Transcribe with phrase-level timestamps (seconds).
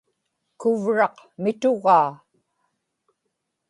[0.59, 2.09] kuvraq mitugaa